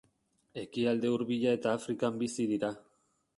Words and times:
Ekialde 0.61 1.11
Hurbila 1.15 1.53
eta 1.59 1.75
Afrikan 1.81 2.19
bizi 2.23 2.49
dira. 2.55 2.73